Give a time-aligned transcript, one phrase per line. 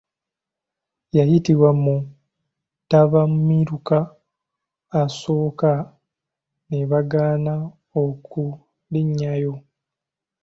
[1.17, 1.95] Yayitibwa mu
[2.81, 3.99] ttabamiruka
[5.01, 5.71] asooka
[6.69, 7.53] ne bagaana
[8.03, 9.53] okulinnyayo.